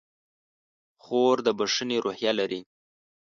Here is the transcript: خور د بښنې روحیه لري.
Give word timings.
خور 1.03 1.35
د 1.45 1.47
بښنې 1.57 1.97
روحیه 2.05 2.31
لري. 2.39 2.61